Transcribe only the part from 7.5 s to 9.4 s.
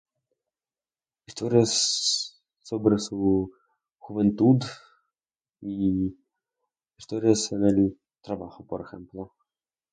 en el trabajo, por ejemplo.